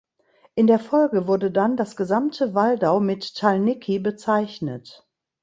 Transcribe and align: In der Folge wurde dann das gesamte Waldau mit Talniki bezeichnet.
In 0.55 0.65
der 0.65 0.79
Folge 0.79 1.27
wurde 1.27 1.51
dann 1.51 1.77
das 1.77 1.95
gesamte 1.95 2.55
Waldau 2.55 2.99
mit 2.99 3.35
Talniki 3.35 3.99
bezeichnet. 3.99 5.07